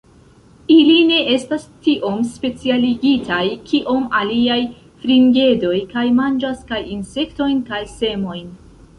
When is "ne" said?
1.07-1.17